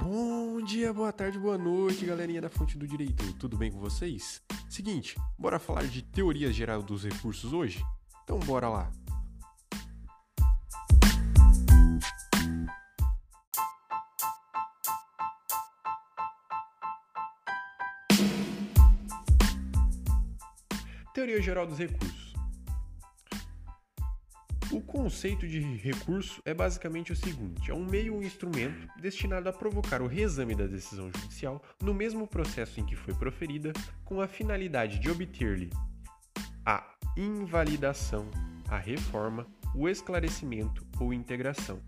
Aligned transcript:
Bom 0.00 0.62
dia, 0.62 0.92
boa 0.92 1.12
tarde, 1.12 1.38
boa 1.38 1.58
noite, 1.58 2.06
galerinha 2.06 2.40
da 2.40 2.48
Fonte 2.48 2.78
do 2.78 2.86
Direito. 2.86 3.32
Tudo 3.34 3.56
bem 3.56 3.70
com 3.72 3.80
vocês? 3.80 4.40
Seguinte, 4.68 5.16
bora 5.36 5.58
falar 5.58 5.84
de 5.86 6.02
teoria 6.02 6.52
geral 6.52 6.82
dos 6.82 7.04
recursos 7.04 7.52
hoje? 7.52 7.84
Então 8.22 8.38
bora 8.38 8.68
lá. 8.68 8.92
Teoria 21.12 21.42
geral 21.42 21.66
dos 21.66 21.78
recursos. 21.78 22.27
Conceito 24.88 25.46
de 25.46 25.60
recurso 25.60 26.40
é 26.46 26.54
basicamente 26.54 27.12
o 27.12 27.16
seguinte: 27.16 27.70
é 27.70 27.74
um 27.74 27.84
meio 27.84 28.14
ou 28.14 28.22
instrumento 28.22 28.88
destinado 28.98 29.46
a 29.46 29.52
provocar 29.52 30.00
o 30.00 30.06
reexame 30.06 30.54
da 30.54 30.66
decisão 30.66 31.10
judicial 31.14 31.62
no 31.82 31.92
mesmo 31.92 32.26
processo 32.26 32.80
em 32.80 32.86
que 32.86 32.96
foi 32.96 33.12
proferida, 33.12 33.70
com 34.02 34.18
a 34.18 34.26
finalidade 34.26 34.98
de 34.98 35.10
obter-lhe 35.10 35.68
a 36.64 36.82
invalidação, 37.18 38.30
a 38.70 38.78
reforma, 38.78 39.46
o 39.74 39.86
esclarecimento 39.90 40.86
ou 40.98 41.12
integração. 41.12 41.82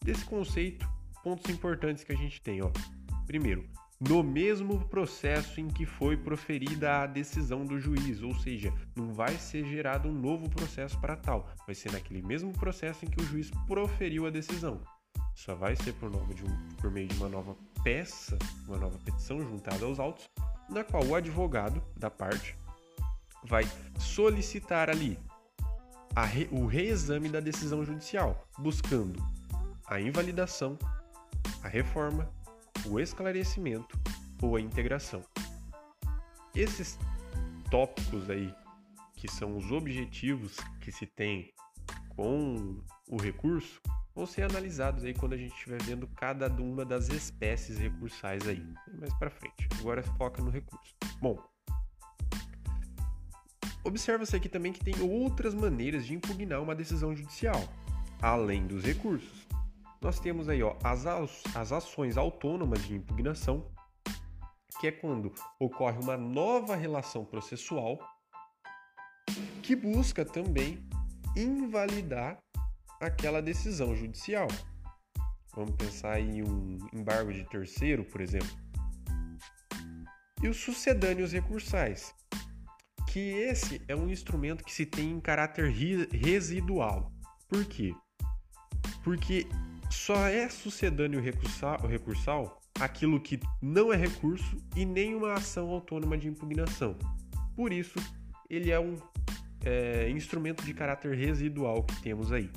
Desse 0.00 0.24
conceito, 0.24 0.88
pontos 1.20 1.50
importantes 1.50 2.04
que 2.04 2.12
a 2.12 2.16
gente 2.16 2.40
tem, 2.40 2.62
ó. 2.62 2.70
Primeiro, 3.26 3.68
no 4.00 4.22
mesmo 4.22 4.84
processo 4.88 5.60
em 5.60 5.68
que 5.68 5.86
foi 5.86 6.16
proferida 6.16 7.02
a 7.02 7.06
decisão 7.06 7.64
do 7.64 7.78
juiz, 7.78 8.22
ou 8.22 8.34
seja, 8.34 8.72
não 8.94 9.12
vai 9.12 9.36
ser 9.36 9.64
gerado 9.64 10.08
um 10.08 10.12
novo 10.12 10.48
processo 10.48 10.98
para 11.00 11.16
tal, 11.16 11.48
vai 11.66 11.74
ser 11.74 11.92
naquele 11.92 12.22
mesmo 12.22 12.52
processo 12.52 13.04
em 13.04 13.08
que 13.08 13.22
o 13.22 13.26
juiz 13.26 13.50
proferiu 13.66 14.26
a 14.26 14.30
decisão. 14.30 14.80
Só 15.34 15.54
vai 15.54 15.74
ser 15.74 15.92
por, 15.94 16.14
um, 16.14 16.76
por 16.80 16.90
meio 16.90 17.08
de 17.08 17.16
uma 17.16 17.28
nova 17.28 17.56
peça, 17.82 18.38
uma 18.68 18.78
nova 18.78 18.98
petição 18.98 19.40
juntada 19.40 19.84
aos 19.84 19.98
autos, 19.98 20.28
na 20.68 20.84
qual 20.84 21.04
o 21.04 21.14
advogado 21.14 21.82
da 21.96 22.10
parte 22.10 22.56
vai 23.44 23.64
solicitar 23.98 24.88
ali 24.88 25.18
re, 26.22 26.48
o 26.52 26.66
reexame 26.66 27.28
da 27.28 27.40
decisão 27.40 27.84
judicial, 27.84 28.46
buscando 28.58 29.22
a 29.86 30.00
invalidação, 30.00 30.78
a 31.62 31.68
reforma 31.68 32.30
o 32.86 33.00
esclarecimento 33.00 33.98
ou 34.42 34.56
a 34.56 34.60
integração. 34.60 35.22
Esses 36.54 36.98
tópicos 37.70 38.28
aí, 38.30 38.54
que 39.16 39.28
são 39.28 39.56
os 39.56 39.72
objetivos 39.72 40.56
que 40.80 40.92
se 40.92 41.06
tem 41.06 41.52
com 42.10 42.80
o 43.08 43.16
recurso, 43.16 43.80
vão 44.14 44.26
ser 44.26 44.42
analisados 44.42 45.04
aí 45.04 45.14
quando 45.14 45.32
a 45.32 45.36
gente 45.36 45.52
estiver 45.52 45.82
vendo 45.82 46.06
cada 46.08 46.48
uma 46.62 46.84
das 46.84 47.08
espécies 47.08 47.78
recursais 47.78 48.46
aí, 48.46 48.64
mais 48.98 49.12
para 49.14 49.30
frente. 49.30 49.68
Agora 49.80 50.02
foca 50.02 50.42
no 50.42 50.50
recurso. 50.50 50.94
Bom, 51.20 51.42
observa-se 53.82 54.36
aqui 54.36 54.48
também 54.48 54.72
que 54.72 54.84
tem 54.84 54.94
outras 55.00 55.54
maneiras 55.54 56.06
de 56.06 56.14
impugnar 56.14 56.62
uma 56.62 56.74
decisão 56.74 57.16
judicial, 57.16 57.60
além 58.22 58.66
dos 58.66 58.84
recursos 58.84 59.44
nós 60.04 60.20
temos 60.20 60.50
aí 60.50 60.62
ó, 60.62 60.76
as, 60.84 61.06
as 61.56 61.72
ações 61.72 62.18
autônomas 62.18 62.84
de 62.84 62.94
impugnação, 62.94 63.72
que 64.78 64.86
é 64.86 64.92
quando 64.92 65.32
ocorre 65.58 65.98
uma 65.98 66.14
nova 66.14 66.76
relação 66.76 67.24
processual 67.24 67.98
que 69.62 69.74
busca 69.74 70.22
também 70.22 70.86
invalidar 71.34 72.38
aquela 73.00 73.40
decisão 73.40 73.96
judicial. 73.96 74.46
Vamos 75.54 75.74
pensar 75.76 76.20
em 76.20 76.42
um 76.42 76.76
embargo 76.92 77.32
de 77.32 77.42
terceiro, 77.44 78.04
por 78.04 78.20
exemplo. 78.20 78.54
E 80.42 80.48
os 80.48 80.58
sucedâneos 80.58 81.32
recursais, 81.32 82.14
que 83.08 83.20
esse 83.20 83.80
é 83.88 83.96
um 83.96 84.10
instrumento 84.10 84.64
que 84.64 84.72
se 84.72 84.84
tem 84.84 85.12
em 85.12 85.20
caráter 85.20 85.70
residual. 86.12 87.10
Por 87.48 87.64
quê? 87.64 87.94
Porque 89.02 89.46
só 89.94 90.26
é 90.26 90.48
sucedâneo 90.48 91.20
recursal, 91.20 91.78
recursal 91.86 92.60
aquilo 92.80 93.20
que 93.20 93.40
não 93.62 93.92
é 93.92 93.96
recurso 93.96 94.56
e 94.76 94.84
nem 94.84 95.14
uma 95.14 95.34
ação 95.34 95.70
autônoma 95.70 96.18
de 96.18 96.28
impugnação. 96.28 96.96
Por 97.54 97.72
isso, 97.72 97.98
ele 98.50 98.70
é 98.70 98.78
um 98.78 98.98
é, 99.64 100.10
instrumento 100.10 100.64
de 100.64 100.74
caráter 100.74 101.16
residual 101.16 101.84
que 101.84 102.02
temos 102.02 102.32
aí. 102.32 102.50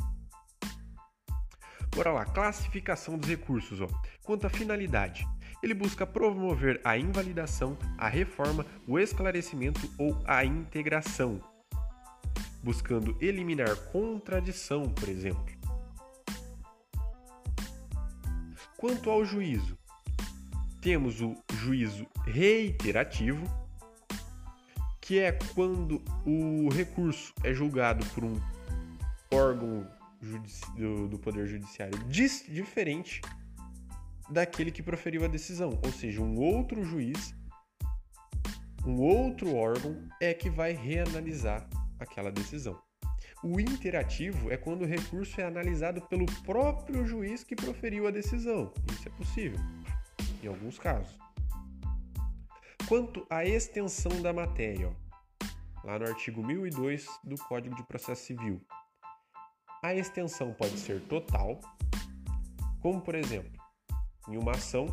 Bora 1.96 2.12
lá, 2.12 2.26
classificação 2.26 3.18
dos 3.18 3.30
recursos. 3.30 3.80
Ó. 3.80 3.88
Quanto 4.24 4.46
à 4.46 4.50
finalidade, 4.50 5.26
ele 5.64 5.74
busca 5.74 6.06
promover 6.06 6.82
a 6.84 6.98
invalidação, 6.98 7.78
a 7.98 8.10
reforma, 8.10 8.66
o 8.88 9.00
esclarecimento 9.00 9.90
ou 9.98 10.20
a 10.26 10.44
integração, 10.44 11.40
buscando 12.64 13.16
eliminar 13.22 13.76
contradição, 13.92 14.84
por 14.90 15.08
exemplo. 15.08 15.57
Quanto 18.78 19.10
ao 19.10 19.26
juízo, 19.26 19.76
temos 20.82 21.20
o 21.20 21.36
juízo 21.52 22.06
reiterativo, 22.26 23.44
que 25.02 25.18
é 25.18 25.32
quando 25.32 26.00
o 26.24 26.70
recurso 26.70 27.34
é 27.44 27.54
julgado 27.54 28.06
por 28.14 28.24
um 28.24 28.36
órgão 29.34 29.90
do, 30.76 31.08
do 31.08 31.18
Poder 31.18 31.48
Judiciário 31.48 31.98
diferente 32.08 33.20
daquele 34.30 34.72
que 34.72 34.84
proferiu 34.84 35.26
a 35.26 35.28
decisão, 35.28 35.80
ou 35.84 35.92
seja, 35.92 36.22
um 36.22 36.38
outro 36.38 36.84
juiz, 36.84 37.34
um 38.86 39.00
outro 39.02 39.56
órgão 39.56 40.08
é 40.22 40.34
que 40.34 40.50
vai 40.50 40.74
reanalisar 40.74 41.68
aquela 42.00 42.32
decisão. 42.32 42.80
O 43.44 43.60
interativo 43.60 44.52
é 44.52 44.58
quando 44.58 44.82
o 44.82 44.88
recurso 44.88 45.40
é 45.40 45.44
analisado 45.44 46.02
pelo 46.02 46.26
próprio 46.44 47.06
juiz 47.06 47.44
que 47.44 47.56
proferiu 47.56 48.08
a 48.08 48.12
decisão. 48.12 48.74
Isso 48.92 49.08
é 49.08 49.12
possível, 49.12 49.60
em 50.44 50.48
alguns 50.48 50.80
casos. 50.80 51.18
Quanto 52.88 53.28
à 53.30 53.46
extensão 53.46 54.22
da 54.22 54.34
matéria, 54.34 54.90
ó, 54.90 55.88
lá 55.88 56.00
no 56.00 56.08
artigo 56.08 56.46
1002 56.46 57.06
do 57.24 57.36
Código 57.36 57.76
de 57.76 57.84
Processo 57.84 58.26
Civil, 58.26 58.62
a 59.84 59.94
extensão 59.94 60.54
pode 60.54 60.78
ser 60.80 61.02
total, 61.02 61.60
como 62.82 63.02
por 63.02 63.14
exemplo, 63.14 63.52
em 64.28 64.38
uma 64.38 64.52
ação, 64.52 64.88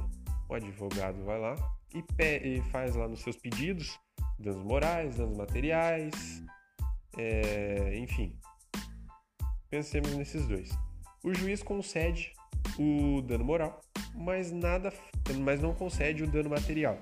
o 0.49 0.55
advogado 0.55 1.25
vai 1.25 1.41
lá 1.41 1.57
e, 1.95 2.61
faz 2.71 2.95
lá 2.95 3.09
nos 3.09 3.23
seus 3.23 3.37
pedidos 3.37 3.99
danos 4.39 4.63
morais, 4.65 5.17
danos 5.17 5.37
materiais, 5.37 6.43
é, 7.17 7.97
enfim, 7.99 8.39
pensemos 9.71 10.15
nesses 10.15 10.47
dois. 10.47 10.71
O 11.25 11.33
juiz 11.35 11.63
concede 11.63 12.33
o 12.79 13.23
dano 13.23 13.45
moral, 13.45 13.81
mas 14.15 14.53
nada, 14.53 14.93
mas 15.41 15.61
não 15.61 15.75
concede 15.75 16.23
o 16.23 16.27
dano 16.27 16.51
material. 16.51 16.99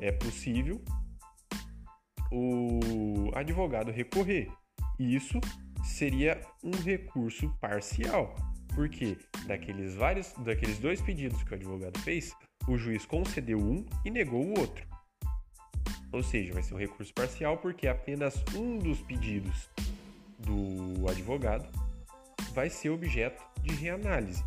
É 0.00 0.12
possível 0.12 0.82
o 2.30 3.30
advogado 3.34 3.90
recorrer. 3.90 4.48
Isso 4.98 5.40
seria 5.84 6.40
um 6.62 6.70
recurso 6.70 7.48
parcial, 7.60 8.34
porque 8.74 9.16
daqueles 9.46 9.94
vários, 9.94 10.32
daqueles 10.44 10.78
dois 10.78 11.00
pedidos 11.00 11.42
que 11.42 11.52
o 11.52 11.54
advogado 11.54 11.98
fez, 12.00 12.34
o 12.68 12.76
juiz 12.76 13.06
concedeu 13.06 13.58
um 13.58 13.84
e 14.04 14.10
negou 14.10 14.44
o 14.44 14.58
outro. 14.58 14.86
Ou 16.12 16.22
seja, 16.22 16.54
vai 16.54 16.62
ser 16.62 16.74
um 16.74 16.78
recurso 16.78 17.12
parcial 17.12 17.58
porque 17.58 17.86
apenas 17.86 18.42
um 18.54 18.78
dos 18.78 19.00
pedidos 19.00 19.68
do 20.38 21.08
advogado 21.08 21.68
vai 22.54 22.70
ser 22.70 22.90
objeto 22.90 23.42
de 23.62 23.74
reanálise. 23.74 24.44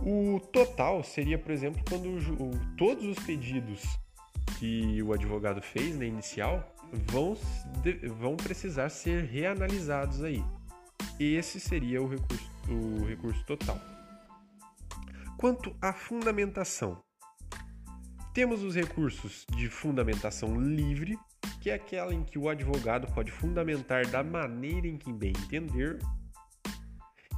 O 0.00 0.40
total 0.52 1.02
seria, 1.02 1.38
por 1.38 1.50
exemplo, 1.50 1.82
quando 1.88 2.18
todos 2.76 3.04
os 3.04 3.18
pedidos 3.24 3.82
que 4.58 5.02
o 5.02 5.12
advogado 5.12 5.62
fez 5.62 5.98
na 5.98 6.04
inicial 6.04 6.74
vão, 6.92 7.36
vão 8.18 8.36
precisar 8.36 8.88
ser 8.88 9.24
reanalisados 9.24 10.22
aí. 10.22 10.44
Esse 11.18 11.60
seria 11.60 12.02
o 12.02 12.08
recurso, 12.08 12.50
o 12.68 13.04
recurso 13.06 13.44
total. 13.44 13.80
Quanto 15.38 15.74
à 15.80 15.92
fundamentação, 15.92 17.02
temos 18.34 18.64
os 18.64 18.74
recursos 18.74 19.46
de 19.54 19.68
fundamentação 19.68 20.60
livre, 20.60 21.16
que 21.60 21.70
é 21.70 21.74
aquela 21.74 22.12
em 22.12 22.24
que 22.24 22.36
o 22.36 22.48
advogado 22.48 23.06
pode 23.14 23.30
fundamentar 23.30 24.08
da 24.08 24.24
maneira 24.24 24.88
em 24.88 24.98
que 24.98 25.12
bem 25.12 25.32
entender, 25.44 26.00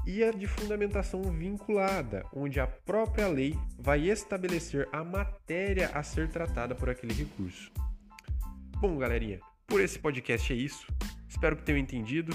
e 0.07 0.25
a 0.25 0.31
de 0.31 0.47
fundamentação 0.47 1.21
vinculada, 1.25 2.25
onde 2.33 2.59
a 2.59 2.67
própria 2.67 3.29
lei 3.29 3.55
vai 3.79 4.09
estabelecer 4.09 4.89
a 4.91 5.05
matéria 5.05 5.91
a 5.93 6.03
ser 6.03 6.31
tratada 6.31 6.75
por 6.75 6.89
aquele 6.89 7.13
recurso. 7.13 7.71
Bom, 8.81 8.97
galerinha, 8.97 9.39
por 9.67 9.83
esse 9.83 9.99
podcast 9.99 10.51
é 10.51 10.57
isso. 10.57 10.87
Espero 11.29 11.57
que 11.57 11.63
tenham 11.63 11.79
entendido. 11.79 12.35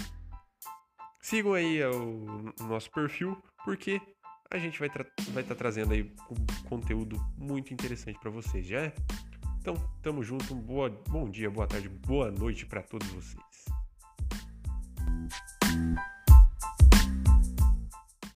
Sigam 1.19 1.53
aí 1.53 1.83
o 1.83 2.53
nosso 2.67 2.91
perfil, 2.91 3.41
porque 3.65 3.99
a 4.51 4.57
gente 4.57 4.77
vai 4.77 4.89
estar 4.89 5.05
vai 5.29 5.43
tá 5.43 5.55
trazendo 5.55 5.93
aí 5.93 6.03
um 6.29 6.67
conteúdo 6.67 7.17
muito 7.37 7.73
interessante 7.73 8.19
para 8.19 8.29
vocês, 8.29 8.67
já 8.67 8.81
é? 8.81 8.93
Então, 9.59 9.75
tamo 10.01 10.21
junto, 10.21 10.53
um 10.53 10.59
boa, 10.59 10.89
bom 11.07 11.29
dia, 11.29 11.49
boa 11.49 11.65
tarde, 11.65 11.87
boa 11.87 12.29
noite 12.29 12.65
para 12.65 12.81
todos 12.81 13.07
vocês. 13.07 13.70